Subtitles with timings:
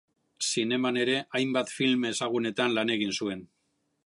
[0.51, 3.49] Zineman ere hainbat filma ezagunetan lan egin zuen.